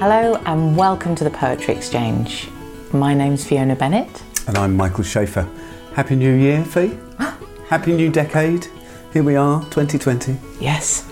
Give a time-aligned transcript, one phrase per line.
[0.00, 2.48] Hello and welcome to the Poetry Exchange.
[2.92, 4.22] My name's Fiona Bennett.
[4.46, 5.48] And I'm Michael Shaeffer.
[5.94, 6.96] Happy New Year, Fee.
[7.68, 8.66] Happy New Decade.
[9.12, 10.36] Here we are, 2020.
[10.60, 11.06] Yes.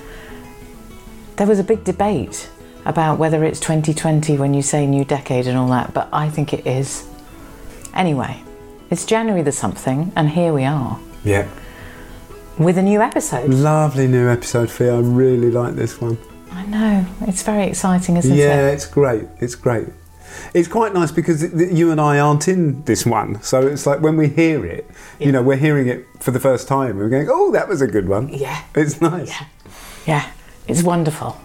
[1.37, 2.49] There was a big debate
[2.85, 6.53] about whether it's 2020 when you say new decade and all that, but I think
[6.53, 7.07] it is.
[7.95, 8.43] Anyway,
[8.91, 11.47] it's January the something, and here we are Yeah.
[12.59, 13.51] with a new episode.
[13.51, 14.89] Lovely new episode, Fee.
[14.89, 16.19] I really like this one.
[16.53, 18.47] I know, it's very exciting, isn't yeah, it?
[18.47, 19.25] Yeah, it's great.
[19.41, 19.89] It's great.
[20.55, 23.43] It's quite nice because you and I aren't in this one.
[23.43, 24.89] So it's like when we hear it,
[25.19, 26.97] you know, we're hearing it for the first time.
[26.99, 28.29] We're going, oh, that was a good one.
[28.29, 29.29] Yeah, It's nice.
[29.29, 29.47] yeah,
[30.07, 30.31] yeah,
[30.67, 31.39] it's wonderful.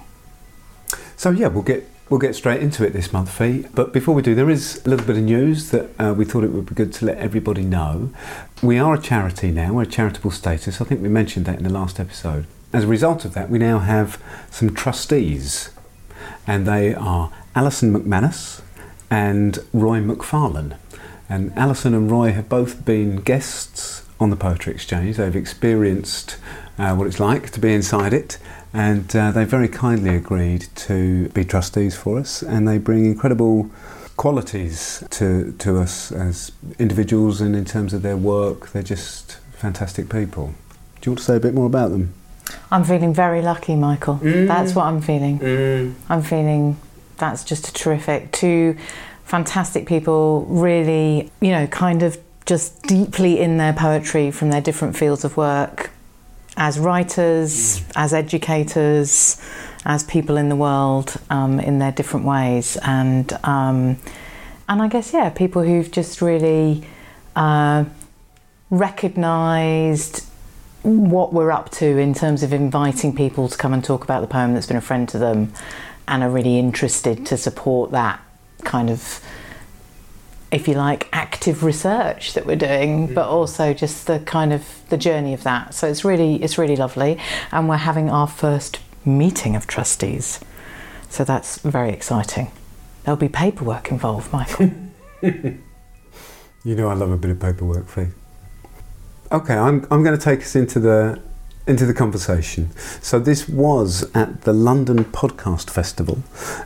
[1.16, 3.66] So yeah, we'll get we'll get straight into it this month, Fee.
[3.74, 6.44] But before we do, there is a little bit of news that uh, we thought
[6.44, 8.12] it would be good to let everybody know.
[8.62, 9.74] We are a charity now.
[9.74, 10.82] We're a charitable status.
[10.82, 12.46] I think we mentioned that in the last episode.
[12.74, 14.20] As a result of that, we now have
[14.50, 15.70] some trustees,
[16.48, 18.62] and they are Alison McManus
[19.12, 20.76] and Roy McFarlane.
[21.30, 25.18] And Alison and Roy have both been guests on the Poetry Exchange.
[25.18, 26.38] They've experienced
[26.80, 28.40] uh, what it's like to be inside it,
[28.74, 32.42] and uh, they very kindly agreed to be trustees for us.
[32.42, 33.70] And they bring incredible
[34.18, 38.70] qualities to to us as individuals and in terms of their work.
[38.70, 40.56] They're just fantastic people.
[41.02, 42.16] Do you want to say a bit more about them?
[42.72, 44.16] I'm feeling very lucky, Michael.
[44.16, 44.48] Mm.
[44.48, 45.40] That's what I'm feeling.
[46.10, 46.78] I'm feeling
[47.18, 48.32] that's just terrific.
[48.32, 48.78] Two
[49.26, 54.98] fantastic people, really, you know, kind of just deeply in their poetry from their different
[54.98, 55.92] fields of work
[56.58, 59.42] as writers, as educators,
[59.86, 62.78] as people in the world um, in their different ways.
[62.84, 63.98] And, um,
[64.70, 66.84] and I guess, yeah, people who've just really
[67.36, 67.86] uh,
[68.70, 70.26] recognised
[70.84, 74.28] what we're up to in terms of inviting people to come and talk about the
[74.28, 75.54] poem that's been a friend to them
[76.08, 78.20] and are really interested to support that
[78.64, 79.22] kind of
[80.52, 84.98] if you like active research that we're doing but also just the kind of the
[84.98, 85.74] journey of that.
[85.74, 87.20] So it's really it's really lovely.
[87.52, 90.40] And we're having our first meeting of trustees.
[91.10, 92.52] So that's very exciting.
[93.04, 94.72] There'll be paperwork involved michael.
[96.66, 98.08] You know I love a bit of paperwork, Fee.
[99.34, 101.20] Okay, I'm, I'm going to take us into the
[101.66, 102.70] into the conversation.
[103.02, 106.20] So this was at the London Podcast Festival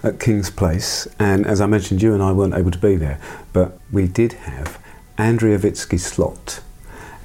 [0.03, 3.21] at Kings Place, and as I mentioned, you and I weren't able to be there,
[3.53, 4.83] but we did have
[5.17, 6.59] Andrea Witzke-Slot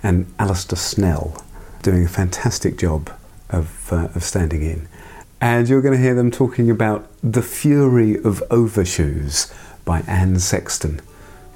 [0.00, 1.44] and Alistair Snell
[1.82, 3.10] doing a fantastic job
[3.50, 4.86] of uh, of standing in,
[5.40, 9.52] and you're going to hear them talking about "The Fury of Overshoes"
[9.84, 11.00] by Anne Sexton,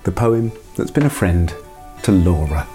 [0.02, 1.54] the poem that's been a friend
[2.02, 2.66] to Laura.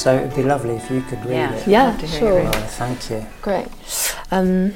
[0.00, 1.52] So it'd be lovely if you could read Yeah.
[1.52, 1.66] it.
[1.66, 2.50] Yeah, Love to hear you sure.
[2.54, 3.26] Oh, thank you.
[3.42, 3.66] Great.
[4.30, 4.72] Um,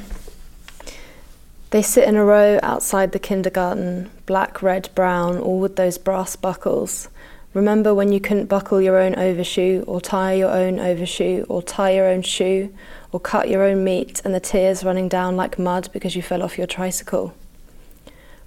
[1.71, 6.37] they sit in a row outside the kindergarten, black, red, brown, all with those brass
[6.37, 7.09] buckles.
[7.55, 11.93] Remember when you couldn't buckle your own overshoe, or tie your own overshoe, or tie
[11.93, 12.69] your own shoe,
[13.11, 16.43] or cut your own meat, and the tears running down like mud because you fell
[16.43, 17.33] off your tricycle?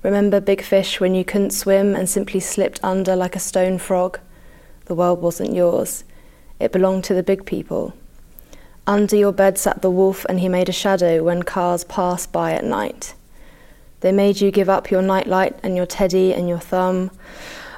[0.03, 4.19] Remember big fish when you couldn't swim and simply slipped under like a stone frog?
[4.85, 6.03] The world wasn't yours,
[6.59, 7.93] it belonged to the big people.
[8.85, 12.53] Under your bed sat the wolf, and he made a shadow when cars passed by
[12.53, 13.13] at night.
[13.99, 17.11] They made you give up your nightlight and your teddy and your thumb.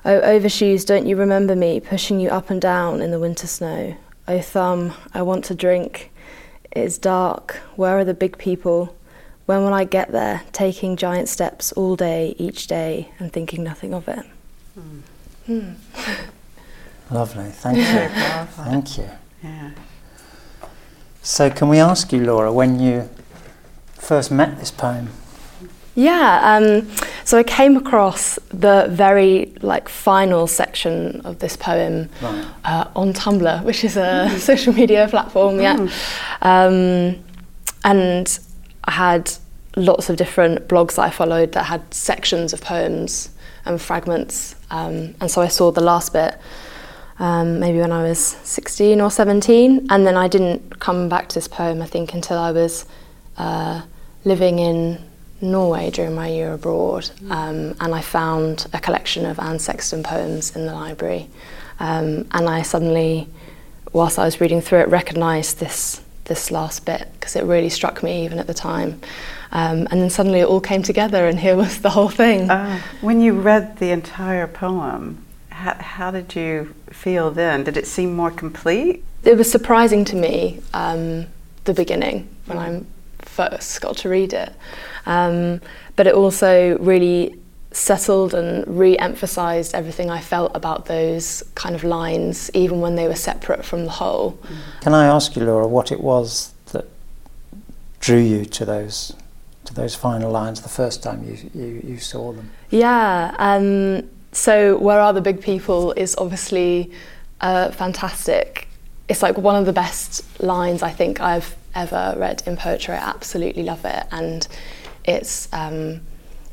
[0.05, 3.95] Oh, overshoes, don't you remember me pushing you up and down in the winter snow?
[4.27, 6.11] Oh, thumb, I want to drink.
[6.71, 7.55] It is dark.
[7.75, 8.95] Where are the big people?
[9.45, 13.93] When will I get there, taking giant steps all day, each day, and thinking nothing
[13.93, 14.25] of it?
[15.47, 15.71] Hmm.
[17.11, 17.49] Lovely.
[17.49, 18.07] Thank you.
[18.63, 19.09] thank you.
[19.43, 19.71] yeah
[21.21, 23.09] So can we ask you, Laura, when you
[23.93, 25.09] first met this poem?
[25.95, 26.89] Yeah, um,
[27.25, 32.45] so I came across the very like final section of this poem Right.
[32.63, 35.59] uh, on Tumblr, which is a social media platform.
[35.59, 35.87] Yeah,
[36.41, 37.17] um,
[37.83, 38.39] and
[38.85, 39.31] I had
[39.75, 43.29] lots of different blogs that I followed that had sections of poems
[43.65, 46.37] and fragments, um, and so I saw the last bit.
[47.19, 51.35] Um, maybe when I was 16 or 17, and then I didn't come back to
[51.35, 52.85] this poem, I think, until I was
[53.37, 53.81] uh,
[54.23, 55.03] living in
[55.41, 60.55] Norway during my year abroad, um, and I found a collection of Anne Sexton poems
[60.55, 61.29] in the library,
[61.79, 63.27] um, and I suddenly,
[63.93, 68.03] whilst I was reading through it, recognised this this last bit because it really struck
[68.03, 69.01] me even at the time,
[69.51, 72.49] um, and then suddenly it all came together, and here was the whole thing.
[72.49, 75.25] Uh, when you read the entire poem,
[75.59, 77.63] how, how did you feel then?
[77.63, 79.03] Did it seem more complete?
[79.23, 81.25] it was surprising to me um,
[81.65, 82.81] the the beginning when I
[83.19, 84.51] first got to read it.
[85.05, 85.61] Um,
[85.95, 87.37] but it also really
[87.71, 93.15] settled and re-emphasized everything I felt about those kind of lines, even when they were
[93.15, 94.39] separate from the whole.
[94.81, 96.85] Can I ask you, Laura, what it was that
[97.99, 99.15] drew you to those
[99.65, 102.49] to those final lines the first time you you, you saw them?
[102.71, 103.35] Yeah.
[103.37, 106.91] Um, so where are the big people is obviously
[107.41, 108.67] uh, fantastic.
[109.07, 112.93] It's like one of the best lines I think I've ever read in poetry.
[112.93, 114.47] I absolutely love it, and
[115.03, 116.01] it's um,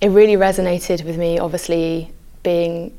[0.00, 1.38] it really resonated with me.
[1.38, 2.12] Obviously,
[2.42, 2.96] being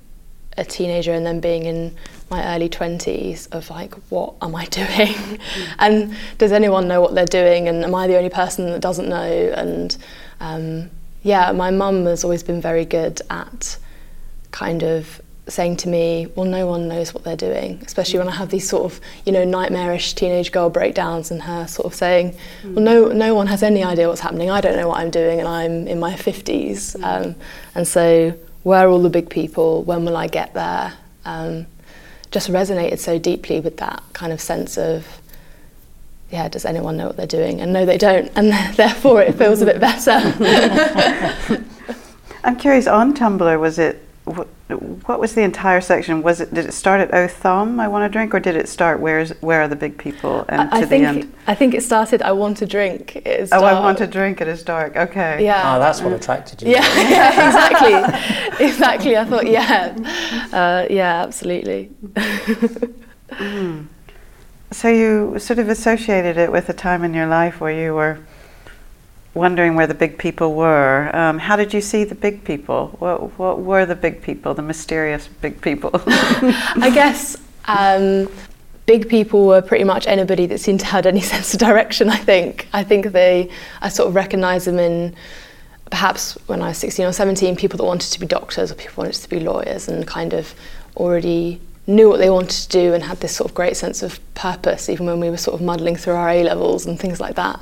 [0.58, 1.96] a teenager and then being in
[2.30, 5.40] my early 20s of like what am i doing
[5.78, 9.08] and does anyone know what they're doing and am i the only person that doesn't
[9.08, 9.98] know and
[10.40, 10.90] um,
[11.22, 13.78] yeah my mum has always been very good at
[14.52, 18.36] kind of saying to me, well, no one knows what they're doing, especially when I
[18.36, 22.36] have these sort of, you know, nightmarish teenage girl breakdowns and her sort of saying,
[22.64, 22.74] mm.
[22.76, 24.50] well, no, no one has any idea what's happening.
[24.50, 26.98] I don't know what I'm doing and I'm in my 50s.
[26.98, 27.04] Mm.
[27.04, 27.36] Um,
[27.76, 29.84] and so where are all the big people?
[29.84, 30.94] When will I get there?
[31.26, 31.66] Um,
[32.32, 35.22] just resonated so deeply with that kind of sense of,
[36.30, 37.62] yeah, does anyone know what they're doing?
[37.62, 38.30] And no, they don't.
[38.36, 41.64] And therefore it feels a bit better.
[42.44, 44.48] I'm curious, on Tumblr, was it what,
[45.08, 46.22] what was the entire section?
[46.22, 48.68] Was it did it start at Oh Thumb, I want to drink, or did it
[48.68, 51.34] start Where's Where are the big people and I, to I think, the end?
[51.48, 53.16] I think it started I want to drink.
[53.16, 53.74] It is oh, dark.
[53.74, 54.42] I want to drink.
[54.42, 54.96] It is dark.
[54.96, 55.44] Okay.
[55.44, 55.76] Yeah.
[55.76, 56.72] Oh, that's what attracted you.
[56.72, 59.18] Yeah, yeah exactly, exactly.
[59.18, 59.96] I thought, yeah,
[60.52, 61.92] uh, yeah, absolutely.
[63.32, 63.88] mm.
[64.72, 68.20] So you sort of associated it with a time in your life where you were
[69.38, 71.16] wondering where the big people were.
[71.16, 72.96] Um, how did you see the big people?
[73.00, 75.92] What, what were the big people, the mysterious big people?
[76.04, 78.30] I guess um,
[78.86, 82.18] big people were pretty much anybody that seemed to have any sense of direction, I
[82.18, 82.68] think.
[82.74, 83.50] I think they,
[83.82, 85.16] I sort of recognise them in
[85.90, 89.04] perhaps when I was 16 or 17, people that wanted to be doctors or people
[89.04, 90.54] wanted to be lawyers and kind of
[90.96, 94.20] already knew what they wanted to do and had this sort of great sense of
[94.36, 97.36] purpose, even when we were sort of muddling through our A levels and things like
[97.36, 97.60] that.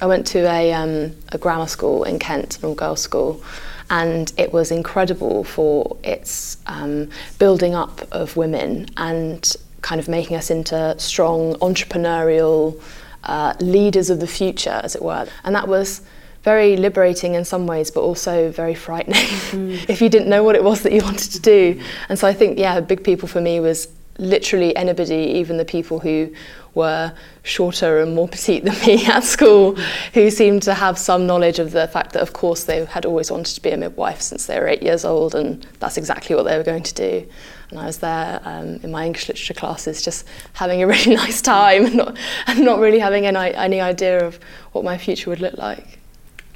[0.00, 3.42] I went to a, um, a grammar school in Kent, an all girls school,
[3.88, 7.08] and it was incredible for its um,
[7.38, 12.80] building up of women and kind of making us into strong entrepreneurial
[13.24, 15.26] uh, leaders of the future, as it were.
[15.44, 16.02] And that was
[16.42, 19.14] very liberating in some ways, but also very frightening
[19.50, 19.88] mm.
[19.88, 21.80] if you didn't know what it was that you wanted to do.
[22.08, 25.98] And so I think, yeah, big people for me was literally anybody, even the people
[25.98, 26.32] who
[26.74, 27.12] were
[27.42, 29.76] shorter and more petite than me at school,
[30.14, 33.30] who seemed to have some knowledge of the fact that, of course, they had always
[33.30, 36.44] wanted to be a midwife since they were eight years old, and that's exactly what
[36.44, 37.26] they were going to do.
[37.70, 41.42] And I was there um, in my English literature classes, just having a really nice
[41.42, 44.38] time, and not, and not really having any, any idea of
[44.72, 46.01] what my future would look like.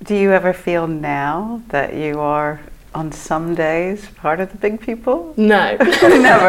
[0.03, 2.61] Do you ever feel now that you are
[2.95, 5.33] on some days part of the big people?
[5.37, 5.77] No.
[6.03, 6.49] never.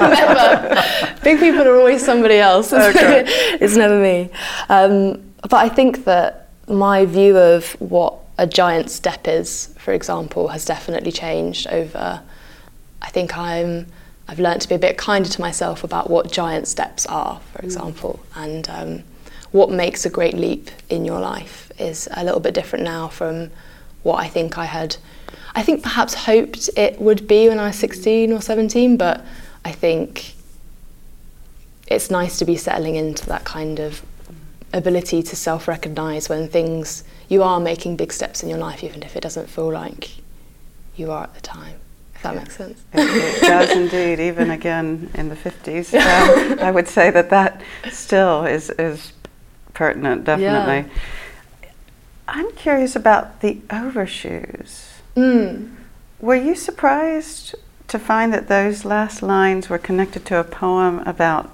[0.00, 0.84] never.
[1.22, 2.72] Big people are always somebody else.
[2.72, 3.24] Okay.
[3.60, 4.30] it's never me.
[4.70, 10.48] Um, but I think that my view of what a giant step is, for example,
[10.48, 12.22] has definitely changed over.
[13.02, 13.86] I think I'm.
[14.28, 17.60] I've learned to be a bit kinder to myself about what giant steps are, for
[17.60, 17.64] mm.
[17.64, 18.42] example, mm.
[18.42, 19.04] and um,
[19.52, 23.50] what makes a great leap in your life is a little bit different now from
[24.02, 24.96] what I think I had.
[25.54, 29.24] I think perhaps hoped it would be when I was 16 or 17, but
[29.64, 30.34] I think
[31.88, 34.02] it's nice to be settling into that kind of
[34.72, 39.02] ability to self recognize when things you are making big steps in your life, even
[39.02, 40.10] if it doesn't feel like
[40.96, 41.76] you are at the time.
[42.14, 42.82] If that makes sense.
[42.94, 45.92] It, it does indeed, even again in the 50s.
[45.94, 49.12] Um, I would say that that still is, is
[49.74, 50.90] pertinent, definitely.
[50.90, 50.98] Yeah.
[52.28, 54.94] I'm curious about the overshoes.
[55.16, 55.74] Mm.
[56.20, 57.54] Were you surprised
[57.88, 61.50] to find that those last lines were connected to a poem about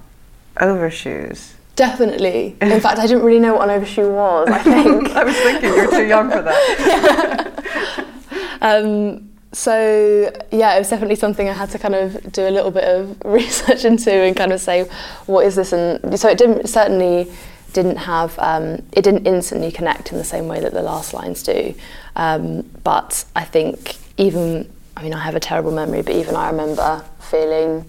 [0.60, 1.54] overshoes?
[1.76, 2.56] Definitely.
[2.62, 5.10] In fact, I didn't really know what an overshoe was, I think.
[5.16, 8.04] I was thinking you're too young for that.
[8.62, 12.70] um, so yeah, it was definitely something I had to kind of do a little
[12.70, 14.88] bit of research into and kind of say,
[15.26, 15.72] what is this?
[15.72, 17.30] And so it didn't certainly
[17.72, 21.42] didn't have um, it didn't instantly connect in the same way that the last lines
[21.42, 21.74] do.
[22.16, 26.50] Um, but I think even I mean I have a terrible memory, but even I
[26.50, 27.84] remember feeling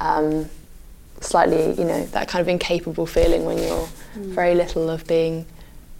[0.00, 0.48] um,
[1.20, 4.34] slightly you know that kind of incapable feeling when you're mm.
[4.34, 5.46] very little of being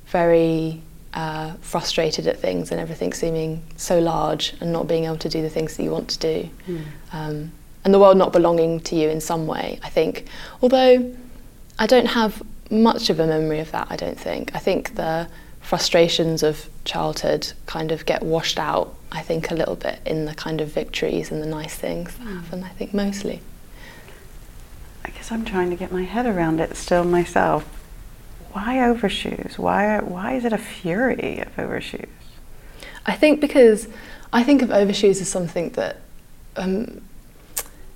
[0.07, 0.80] very
[1.14, 5.42] uh, frustrated at things and everything seeming so large and not being able to do
[5.42, 6.50] the things that you want to do.
[7.12, 7.50] Mm.
[7.85, 10.26] and the world not belonging to you in some way, I think.
[10.61, 11.14] Although
[11.78, 14.54] I don't have much of a memory of that, I don't think.
[14.54, 15.28] I think the
[15.60, 20.34] frustrations of childhood kind of get washed out, I think, a little bit in the
[20.34, 23.40] kind of victories and the nice things that happen, I think, mostly.
[25.04, 27.64] I guess I'm trying to get my head around it still myself.
[28.52, 29.58] Why overshoes?
[29.58, 32.06] Why, why is it a fury of overshoes?
[33.06, 33.88] I think because
[34.32, 36.00] I think of overshoes as something that
[36.56, 37.00] um,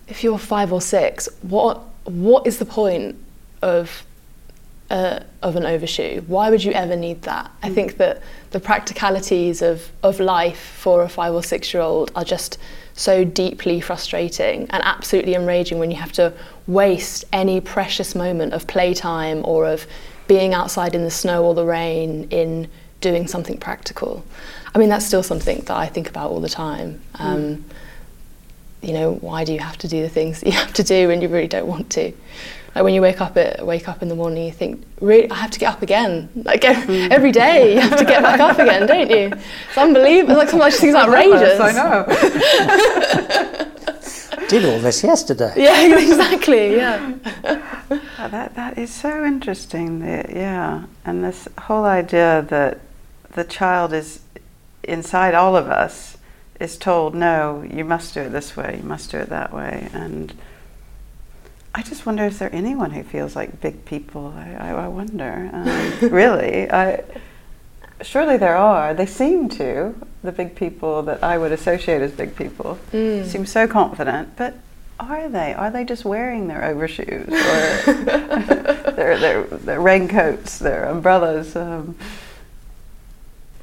[0.09, 3.17] if you're five or six, what what is the point
[3.61, 4.05] of
[4.93, 6.21] uh, of an overshoe?
[6.35, 7.51] Why would you ever need that?
[7.63, 12.11] I think that the practicalities of of life for a five or six year old
[12.15, 12.59] are just
[12.95, 16.33] so deeply frustrating and absolutely enraging when you have to
[16.67, 19.87] waste any precious moment of playtime or of
[20.29, 22.69] being outside in the snow or the rain in
[23.01, 24.23] doing something practical.
[24.75, 27.01] I mean, that's still something that I think about all the time.
[27.15, 27.65] Um,
[28.83, 31.07] You know, why do you have to do the things that you have to do
[31.09, 32.13] when you really don't want to?
[32.75, 35.35] Like when you wake up at wake up in the morning, you think, really, I
[35.35, 36.31] have to get up again.
[36.35, 37.13] Like every, hmm.
[37.13, 39.33] every day, you have to get back up again, don't you?
[39.69, 40.37] It's unbelievable.
[40.37, 41.61] Like sometimes things outrageous.
[41.61, 42.07] I know.
[44.49, 45.53] Did all this yesterday.
[45.57, 46.77] Yeah, exactly.
[46.77, 47.15] Yeah.
[47.91, 50.01] Oh, that that is so interesting.
[50.01, 52.81] The, yeah, and this whole idea that
[53.35, 54.21] the child is
[54.83, 56.17] inside all of us
[56.61, 59.89] is told, no, you must do it this way, you must do it that way,
[59.93, 60.33] and
[61.75, 64.35] I just wonder is there anyone who feels like big people?
[64.37, 65.51] I, I, I wonder.
[65.53, 67.03] Um, really, I.
[68.03, 68.95] Surely there are.
[68.95, 69.95] They seem to.
[70.23, 73.27] The big people that I would associate as big people Mm.
[73.27, 74.55] seem so confident, but
[75.01, 75.53] are they?
[75.55, 77.93] Are they just wearing their overshoes or
[78.93, 81.57] their, their, their raincoats, their umbrellas?
[81.57, 81.97] Um,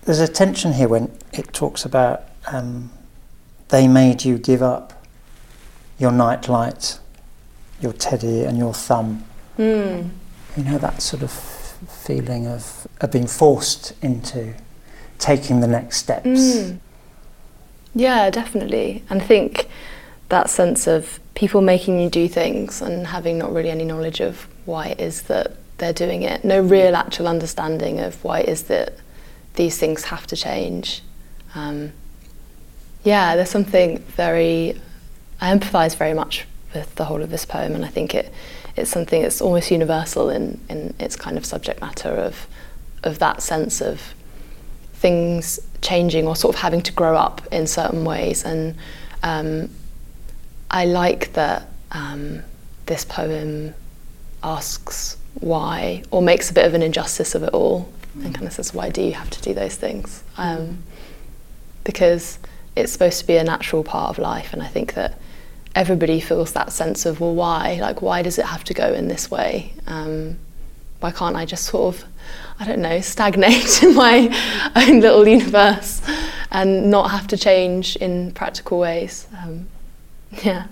[0.04, 2.90] There's a tension here when it talks about um,
[3.70, 5.06] they made you give up
[5.98, 7.00] your night light,
[7.82, 9.24] your teddy, and your thumb.
[9.58, 10.10] Mm.
[10.58, 14.54] You know that sort of feeling of, of being forced into
[15.18, 16.28] taking the next steps.
[16.28, 16.80] Mm.
[17.96, 19.04] Yeah, definitely.
[19.10, 19.68] And I think
[20.30, 24.48] that sense of people making you do things and having not really any knowledge of
[24.66, 28.64] why it is that they're doing it, no real actual understanding of why it is
[28.64, 28.96] that
[29.56, 31.02] these things have to change.
[31.56, 31.94] Um,
[33.04, 34.80] yeah, there's something very,
[35.42, 38.32] I empathise very much with the whole of this poem, and I think it,
[38.76, 42.48] it's something that's almost universal in, in its kind of subject matter of,
[43.04, 44.14] of that sense of
[44.94, 48.44] things changing or sort of having to grow up in certain ways.
[48.44, 48.76] And
[49.24, 49.70] um,
[50.70, 52.42] I like that um,
[52.86, 53.74] this poem
[54.44, 58.54] asks why, or makes a bit of an injustice of it all, and kind of
[58.54, 60.24] says, why do you have to do those things?
[60.38, 60.84] Um,
[61.84, 62.40] because
[62.76, 65.20] it's supposed to be a natural part of life, and I think that
[65.80, 67.78] everybody feels that sense of, well, why?
[67.80, 69.72] Like, why does it have to go in this way?
[69.88, 70.38] Um,
[71.00, 72.04] why can't I just sort of,
[72.60, 74.28] I don't know, stagnate in my
[74.76, 76.02] own little universe
[76.52, 79.26] and not have to change in practical ways?
[79.42, 79.70] Um,
[80.44, 80.68] yeah.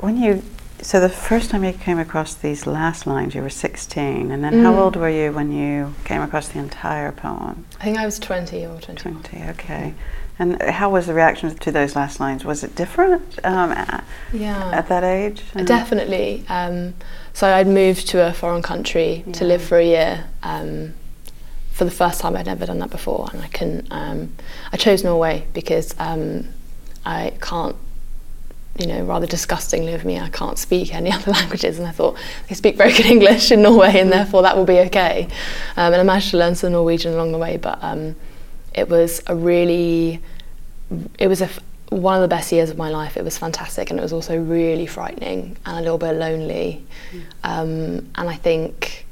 [0.00, 0.42] when you,
[0.84, 4.62] so the first time you came across these last lines, you were 16, and then
[4.62, 4.78] how Mm.
[4.78, 7.64] old were you when you came across the entire poem?
[7.80, 9.22] I think I was 20 or 21.
[9.22, 9.94] 20, okay.
[10.38, 12.44] And how was the reaction to those last lines?
[12.44, 14.70] Was it different um, a- Yeah.
[14.72, 15.42] at that age?
[15.56, 16.44] Uh, Definitely.
[16.48, 16.94] Um,
[17.32, 20.24] so I'd moved to a foreign country to live for a year.
[20.42, 20.94] Um,
[21.70, 23.88] for the first time, I'd never done that before, and I couldn't.
[23.90, 24.32] Um,
[24.72, 26.48] I chose Norway because um,
[27.06, 27.74] I can't.
[28.78, 32.16] You know, rather disgustingly of me, I can't speak any other languages, and I thought
[32.48, 35.28] they speak very good English in Norway, and therefore that will be okay.
[35.76, 38.16] Um, and I managed to learn some Norwegian along the way, but um,
[38.74, 40.20] it was a really,
[41.18, 41.48] it was a
[41.90, 43.16] one of the best years of my life.
[43.16, 46.84] It was fantastic, and it was also really frightening and a little bit lonely.
[47.44, 49.06] Um, and I think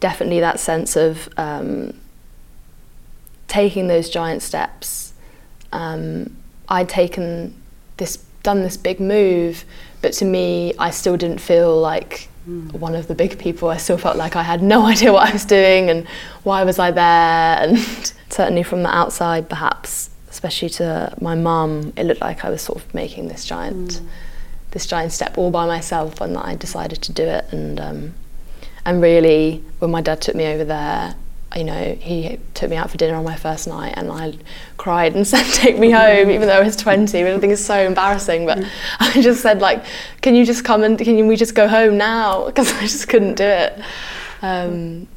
[0.00, 1.94] definitely that sense of um,
[3.48, 5.12] taking those giant steps.
[5.72, 6.36] Um,
[6.68, 7.54] I'd taken
[7.96, 9.64] this, done this big move,
[10.00, 13.68] but to me, I still didn't feel like one of the big people.
[13.68, 16.06] I still felt like I had no idea what I was doing and
[16.42, 17.58] why was I there.
[17.62, 17.78] And
[18.28, 22.82] certainly from the outside, perhaps, especially to my mum, it looked like I was sort
[22.82, 24.00] of making this giant,
[24.72, 27.44] this giant step all by myself, and that I decided to do it.
[27.52, 28.14] And um,
[28.84, 31.14] and really, when my dad took me over there,
[31.56, 34.34] you know, he took me out for dinner on my first night, and I
[34.76, 37.64] cried and said, "Take me home," even though I was 20, which I think is
[37.64, 38.46] so embarrassing.
[38.46, 38.64] But
[39.00, 39.84] I just said, like,
[40.20, 43.34] "Can you just come and can we just go home now?" Because I just couldn't
[43.34, 43.80] do it.
[44.42, 45.08] Um,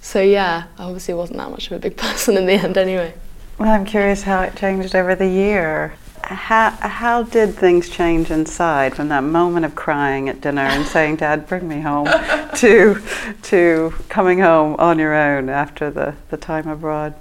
[0.00, 3.14] so yeah, I obviously wasn't that much of a big person in the end, anyway.
[3.58, 5.94] Well, I'm curious how it changed over the year.
[6.26, 11.16] How, how did things change inside from that moment of crying at dinner and saying,
[11.16, 12.06] Dad, bring me home,
[12.56, 13.00] to,
[13.42, 17.14] to coming home on your own after the, the time abroad?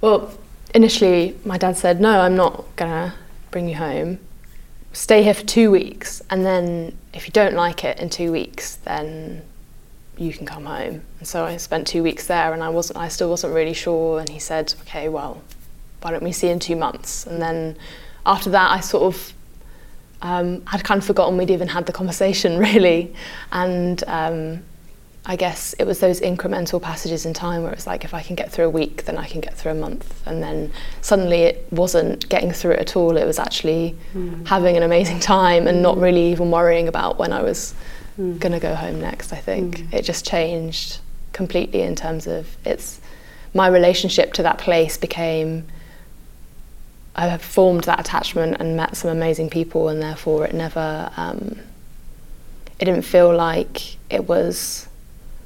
[0.00, 0.32] Well,
[0.74, 3.14] initially, my dad said, No, I'm not going to
[3.50, 4.18] bring you home.
[4.92, 8.76] Stay here for two weeks, and then if you don't like it in two weeks,
[8.76, 9.42] then
[10.16, 11.02] you can come home.
[11.18, 14.20] And so I spent two weeks there, and I wasn't, I still wasn't really sure.
[14.20, 15.42] And he said, Okay, well,
[16.00, 17.26] why don't we see in two months?
[17.26, 17.76] And then
[18.26, 19.32] after that, I sort of
[20.22, 23.14] um, had kind of forgotten we'd even had the conversation, really.
[23.52, 24.62] And um,
[25.24, 28.36] I guess it was those incremental passages in time where it's like, if I can
[28.36, 30.22] get through a week, then I can get through a month.
[30.26, 33.16] And then suddenly it wasn't getting through it at all.
[33.16, 34.46] It was actually mm.
[34.46, 37.74] having an amazing time and not really even worrying about when I was
[38.18, 38.38] mm.
[38.38, 39.78] going to go home next, I think.
[39.78, 39.94] Mm.
[39.94, 40.98] It just changed
[41.32, 43.00] completely in terms of it's
[43.52, 45.66] my relationship to that place became
[47.16, 51.58] I have formed that attachment and met some amazing people, and therefore it never, um,
[52.78, 54.86] it didn't feel like it was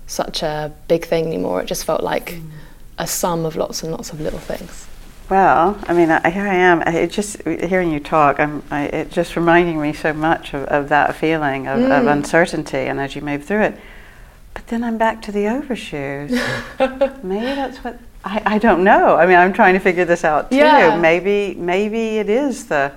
[0.08, 1.62] such a big thing anymore.
[1.62, 2.50] It just felt like mm.
[2.98, 4.88] a sum of lots and lots of little things.
[5.30, 6.82] Well, I mean, I, here I am.
[6.82, 10.88] It just hearing you talk, I'm I, it just reminding me so much of, of
[10.88, 12.00] that feeling of, mm.
[12.00, 13.80] of uncertainty, and as you move through it.
[14.54, 16.32] But then I'm back to the overshoes.
[17.22, 19.16] Maybe that's what I, I don't know.
[19.16, 20.56] I mean, I'm trying to figure this out too.
[20.56, 20.98] Yeah.
[20.98, 22.92] Maybe maybe it is the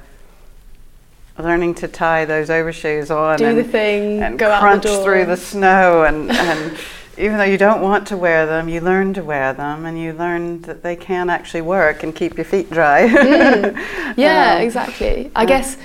[1.38, 5.04] learning to tie those overshoes on do and, the thing, and go crunch out the
[5.04, 6.78] through the snow and, and
[7.18, 10.14] even though you don't want to wear them, you learn to wear them and you
[10.14, 13.08] learn that they can actually work and keep your feet dry.
[13.08, 14.14] mm.
[14.18, 15.32] Yeah, um, exactly.
[15.36, 15.78] I guess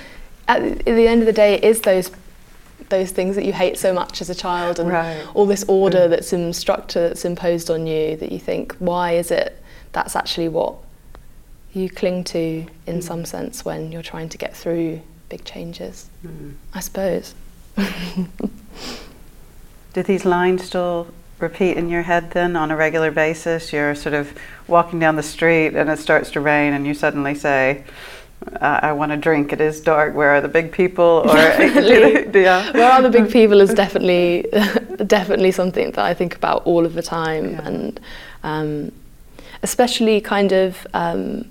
[0.47, 2.11] at the end of the day, it is those
[2.87, 5.25] those things that you hate so much as a child and right.
[5.33, 6.09] all this order mm.
[6.09, 10.47] that's in structure that's imposed on you that you think why is it that's actually
[10.47, 10.75] what
[11.73, 13.03] you cling to in mm.
[13.03, 16.53] some sense when you're trying to get through big changes mm.
[16.73, 17.35] i suppose
[19.93, 21.07] do these lines still
[21.39, 25.23] repeat in your head then on a regular basis you're sort of walking down the
[25.23, 27.83] street and it starts to rain and you suddenly say
[28.61, 29.51] uh, I want to drink.
[29.51, 30.15] It is dark.
[30.15, 31.23] Where are the big people?
[31.25, 32.71] Or yeah.
[32.71, 34.45] Where are the big people is definitely
[35.05, 37.67] definitely something that I think about all of the time, yeah.
[37.67, 37.99] and
[38.43, 38.91] um,
[39.61, 41.45] especially kind of um,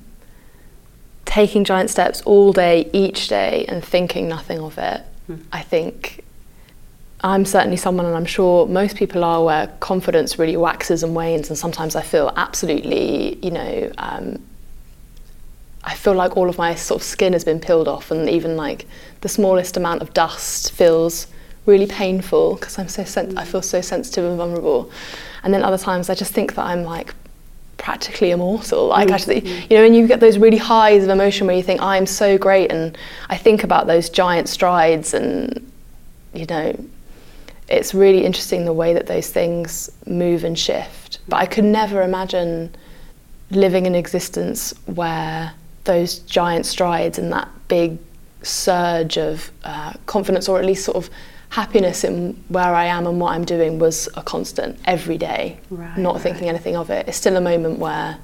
[1.24, 5.02] taking giant steps all day, each day, and thinking nothing of it.
[5.28, 5.42] Mm.
[5.52, 6.24] I think
[7.20, 11.50] I'm certainly someone, and I'm sure most people are, where confidence really waxes and wanes,
[11.50, 13.92] and sometimes I feel absolutely, you know.
[13.98, 14.42] Um,
[15.88, 18.56] I feel like all of my sort of skin has been peeled off, and even
[18.58, 18.86] like
[19.22, 21.26] the smallest amount of dust feels
[21.64, 24.90] really painful because I'm so sen- I feel so sensitive and vulnerable.
[25.42, 27.14] And then other times I just think that I'm like
[27.78, 28.88] practically immortal.
[28.88, 29.12] Like mm.
[29.12, 32.04] actually, you know, and you get those really highs of emotion where you think I'm
[32.04, 32.98] so great, and
[33.30, 35.72] I think about those giant strides, and
[36.34, 36.84] you know,
[37.68, 41.20] it's really interesting the way that those things move and shift.
[41.28, 42.74] But I could never imagine
[43.50, 45.54] living an existence where
[45.88, 47.98] those giant strides and that big
[48.42, 51.10] surge of uh, confidence, or at least sort of
[51.48, 55.58] happiness in where I am and what I'm doing, was a constant every day.
[55.70, 56.22] Right, not right.
[56.22, 57.08] thinking anything of it.
[57.08, 58.18] It's still a moment where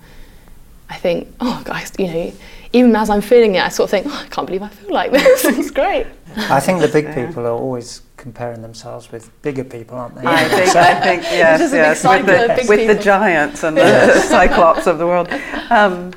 [0.90, 2.32] I think, oh, guys, you know,
[2.74, 4.92] even as I'm feeling it, I sort of think, oh, I can't believe I feel
[4.92, 5.44] like this.
[5.44, 6.06] it's great.
[6.36, 10.26] I think the big people are always comparing themselves with bigger people, aren't they?
[10.26, 14.98] I think, I think yes, yes, with, the, with the, giants and the cyclops of
[14.98, 15.28] the world.
[15.70, 16.12] Um,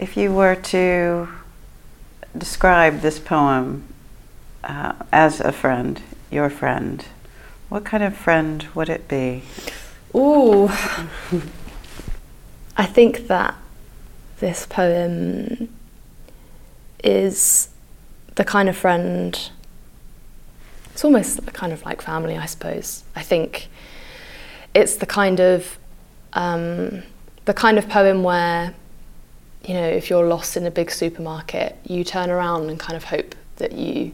[0.00, 1.28] if you were to
[2.36, 3.84] describe this poem
[4.64, 7.04] uh, as a friend, your friend,
[7.68, 9.42] what kind of friend would it be?
[10.14, 10.68] Ooh.
[12.78, 13.54] I think that
[14.38, 15.68] this poem
[17.04, 17.68] is
[18.36, 19.50] the kind of friend,
[20.92, 23.04] it's almost kind of like family, I suppose.
[23.14, 23.68] I think
[24.72, 25.78] it's the kind of
[26.32, 27.02] um,
[27.44, 28.74] the kind of poem where
[29.70, 33.04] you know, if you're lost in a big supermarket, you turn around and kind of
[33.04, 34.10] hope that you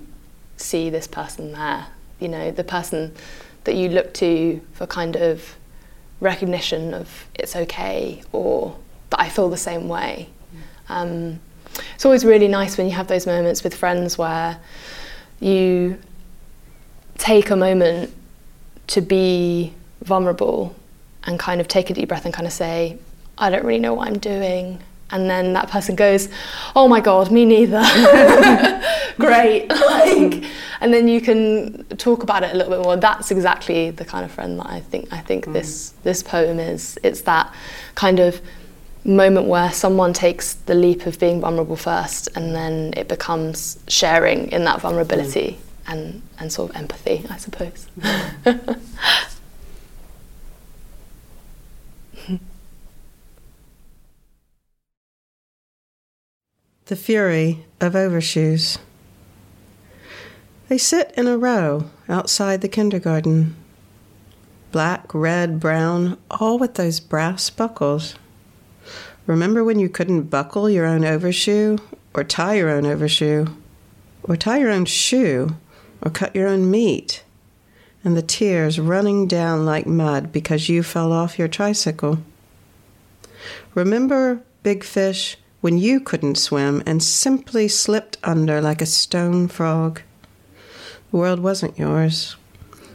[0.59, 1.87] see this person there.
[2.21, 3.14] You know, the person
[3.64, 5.57] that you look to for kind of
[6.21, 8.77] recognition of it's okay or
[9.09, 10.29] that I feel the same way.
[10.90, 11.40] Um,
[11.95, 14.61] it's always really nice when you have those moments with friends where
[15.40, 15.99] you
[17.16, 18.12] take a moment
[18.88, 20.77] to be vulnerable
[21.25, 22.99] and kind of take a deep breath and kind of say,
[23.38, 26.29] I don't really know what I'm doing and then that person goes,
[26.75, 27.83] "Oh my god, me neither."
[29.19, 30.45] Great, like,
[30.81, 32.97] and then you can talk about it a little bit more.
[32.97, 35.53] That's exactly the kind of friend that I think I think mm.
[35.53, 36.99] this this poem is.
[37.03, 37.55] It's that
[37.95, 38.40] kind of
[39.05, 44.51] moment where someone takes the leap of being vulnerable first and then it becomes sharing
[44.51, 47.87] in that vulnerability and, and sort of empathy, I suppose.
[56.87, 58.79] The Fury of Overshoes.
[60.68, 63.57] They sit in a row outside the kindergarten.
[64.70, 68.14] Black, red, brown, all with those brass buckles.
[69.27, 71.79] Remember when you couldn't buckle your own overshoe,
[72.14, 73.46] or tie your own overshoe,
[74.22, 75.57] or tie your own shoe,
[76.03, 77.25] or cut your own meat,
[78.05, 82.18] and the tears running down like mud because you fell off your tricycle?
[83.75, 90.00] Remember, big fish, when you couldn't swim and simply slipped under like a stone frog?
[91.11, 92.37] The world wasn't yours.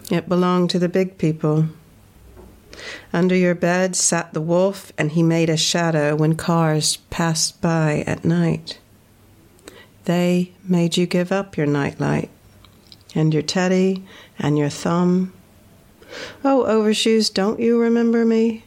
[0.10, 1.66] It belonged to the big people.
[3.12, 8.06] Under your bed sat the wolf, and he made a shadow when cars passed by
[8.08, 8.80] at night.
[10.06, 12.30] They made you give up your nightlight,
[13.14, 14.06] and your teddy,
[14.40, 15.34] and your thumb.
[16.46, 18.64] Oh, overshoes, don't you remember me?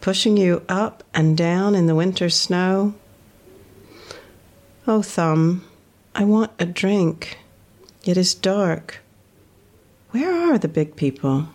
[0.00, 2.94] Pushing you up and down in the winter snow?
[4.88, 5.64] Oh, thumb,
[6.14, 7.40] I want a drink.
[8.04, 9.00] It is dark.
[10.12, 11.48] Where are the big people?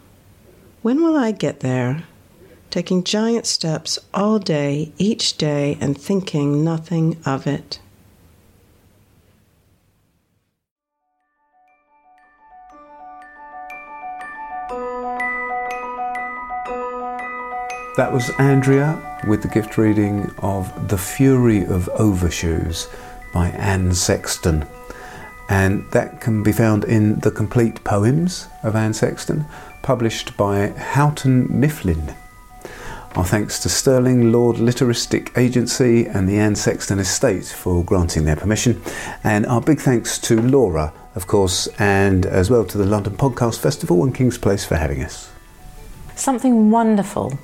[0.81, 2.03] When will I get there?
[2.69, 7.79] Taking giant steps all day, each day, and thinking nothing of it.
[17.95, 22.89] That was Andrea with the gift reading of The Fury of Overshoes
[23.33, 24.65] by Anne Sexton.
[25.49, 29.45] And that can be found in the complete poems of Anne Sexton,
[29.81, 32.15] published by Houghton Mifflin.
[33.15, 38.37] Our thanks to Sterling Lord Literistic Agency and the Anne Sexton Estate for granting their
[38.37, 38.81] permission.
[39.25, 43.59] And our big thanks to Laura, of course, and as well to the London Podcast
[43.59, 45.29] Festival and Kings Place for having us.
[46.15, 47.37] Something wonderful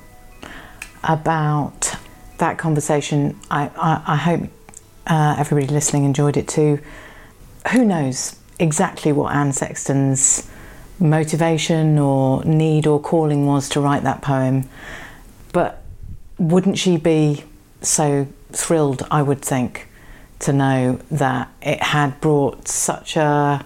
[1.04, 1.94] about
[2.38, 3.38] that conversation.
[3.50, 4.48] I, I, I hope
[5.08, 6.78] uh, everybody listening enjoyed it too.
[7.72, 10.48] Who knows exactly what Anne Sexton's
[11.00, 14.68] motivation or need or calling was to write that poem,
[15.52, 15.82] but
[16.38, 17.44] wouldn't she be
[17.82, 19.88] so thrilled, I would think,
[20.40, 23.64] to know that it had brought such a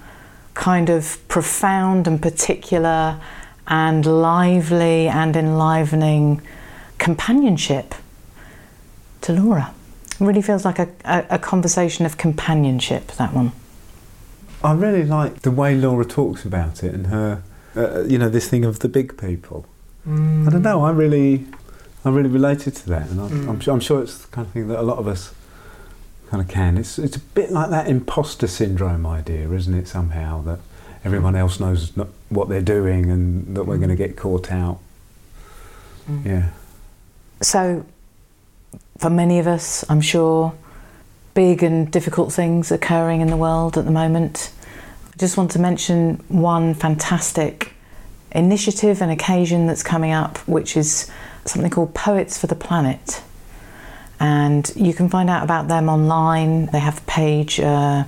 [0.55, 3.21] kind of profound and particular
[3.67, 6.43] and lively and enlivening
[6.99, 7.95] companionship
[9.23, 9.75] to Laura.
[10.23, 13.51] It really feels like a, a, a conversation of companionship, that one.
[14.63, 17.43] I really like the way Laura talks about it and her,
[17.75, 19.67] uh, uh you know, this thing of the big people.
[20.07, 20.85] I don't know.
[20.85, 20.97] I mm.
[20.97, 21.47] really,
[22.05, 23.63] I really related to that, and I, I'm, mm.
[23.63, 25.35] su- I'm sure it's the kind of thing that a lot of us
[26.29, 26.79] kind of can.
[26.79, 29.87] It's it's a bit like that imposter syndrome idea, isn't it?
[29.87, 30.59] Somehow that
[31.05, 31.93] everyone else knows
[32.29, 34.07] what they're doing, and that we're going to mm.
[34.09, 34.79] get caught out.
[36.25, 36.51] Yeah.
[37.41, 37.85] So,
[38.99, 40.55] for many of us, I'm sure,
[41.35, 44.53] big and difficult things occurring in the world at the moment.
[45.13, 47.73] I just want to mention one fantastic
[48.33, 51.11] initiative and occasion that's coming up, which is
[51.45, 53.23] something called Poets for the Planet.
[54.21, 56.67] And you can find out about them online.
[56.67, 58.05] They have a page, uh,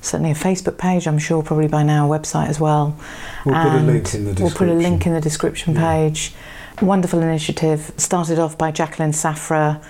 [0.00, 2.96] certainly a Facebook page, I'm sure, probably by now, a website as well.
[3.44, 5.08] We'll put a link in the We'll put a link description.
[5.10, 5.80] in the description Yeah.
[5.92, 6.34] page.
[6.80, 7.92] Wonderful initiative.
[7.98, 9.80] Started off by Jacqueline Saphra.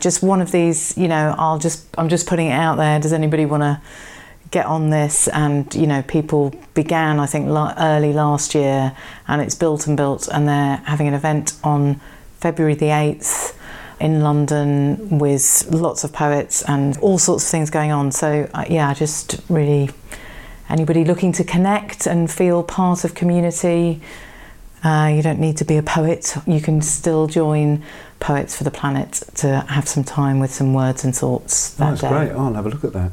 [0.00, 2.98] Just one of these, you know, I'll just, I'm just putting it out there.
[2.98, 3.80] Does anybody want to
[4.50, 5.28] get on this?
[5.28, 8.96] And, you know, people began, I think, early last year
[9.28, 10.28] and it's built and built.
[10.28, 12.00] And they're having an event on
[12.38, 13.56] February the 8th
[14.00, 18.10] in London with lots of poets and all sorts of things going on.
[18.10, 19.90] So, uh, yeah, just really,
[20.70, 24.00] anybody looking to connect and feel part of community,
[24.82, 26.34] uh, you don't need to be a poet.
[26.46, 27.84] You can still join
[28.20, 32.00] Poets for the Planet to have some time with some words and thoughts Oh, that's
[32.02, 32.08] day.
[32.08, 32.30] great.
[32.32, 33.12] I'll have a look at that.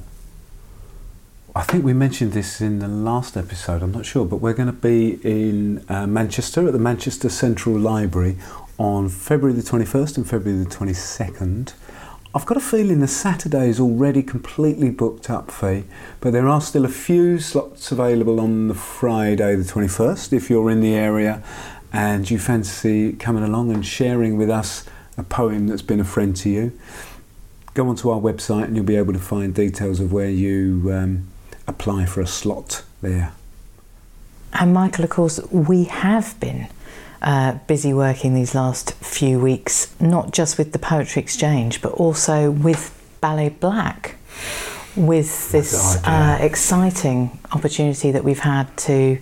[1.55, 4.67] I think we mentioned this in the last episode, I'm not sure, but we're going
[4.67, 8.37] to be in uh, Manchester at the Manchester Central Library
[8.77, 11.73] on February the 21st and February the 22nd.
[12.35, 15.85] I've got a feeling the Saturday is already completely booked up, Fee,
[16.21, 20.69] but there are still a few slots available on the Friday the 21st if you're
[20.69, 21.41] in the area
[21.91, 24.85] and you fancy coming along and sharing with us
[25.17, 26.79] a poem that's been a friend to you
[27.77, 31.27] go onto our website and you'll be able to find details of where you um,
[31.67, 33.31] apply for a slot there.
[34.53, 36.67] And Michael, of course, we have been
[37.21, 42.49] uh, busy working these last few weeks, not just with the Poetry Exchange, but also
[42.49, 44.15] with Ballet Black,
[44.95, 49.19] with this uh, exciting opportunity that we've had to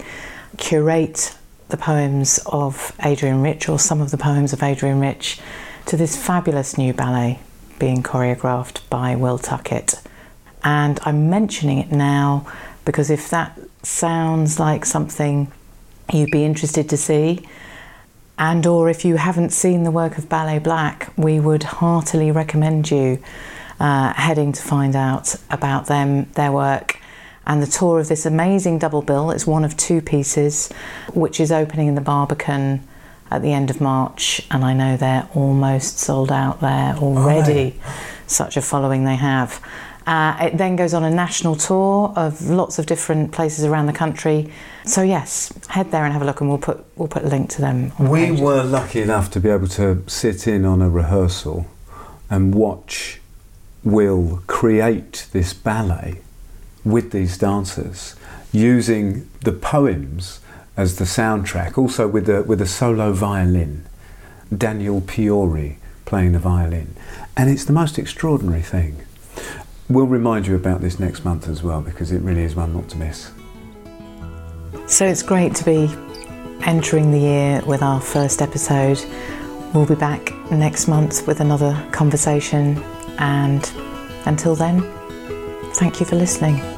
[0.58, 1.36] curate
[1.68, 5.42] the poems of Adrienne Rich, or some of the poems of Adrienne Rich,
[5.86, 7.40] to this fabulous new ballet
[7.80, 10.02] being choreographed by Will Tuckett.
[10.64, 12.52] And I'm mentioning it now
[12.86, 15.52] because if that sounds like something
[16.12, 17.48] you'd be interested to see,
[18.38, 22.92] and or if you haven't seen the work of Ballet Black, we would heartily recommend
[22.92, 23.24] you
[23.80, 27.00] uh, heading to find out about them, their work,
[27.48, 29.32] and the tour of this amazing double bill.
[29.32, 30.70] It's one of two pieces,
[31.14, 32.86] which is opening in the Barbican
[33.32, 37.80] at the end of March, and I know they're almost sold out there already.
[38.28, 39.62] Such a following they have.
[40.08, 43.94] Uh, it then goes on a national tour of lots of different places around the
[43.94, 44.52] country.
[44.86, 47.50] So yes, head there and have a look, and we'll put we'll put a link
[47.52, 47.92] to them.
[47.98, 48.40] On the We page.
[48.40, 51.66] were lucky enough to be able to sit in on a rehearsal
[52.30, 53.20] and watch
[53.84, 56.22] Will create this ballet
[56.84, 58.16] with these dancers
[58.52, 60.40] using the poems
[60.78, 63.86] as the soundtrack, also with a, with a solo violin,
[64.56, 66.96] Daniel Pioro playing the violin.
[67.38, 68.98] And it's the most extraordinary thing.
[69.90, 72.90] We'll remind you about this next month as well because it really is one not
[72.90, 73.32] to miss.
[74.88, 75.90] So it's great to be
[76.66, 79.04] entering the year with our first episode.
[79.74, 82.82] We'll be back next month with another conversation,
[83.18, 83.70] and
[84.26, 84.82] until then,
[85.74, 86.75] thank you for listening.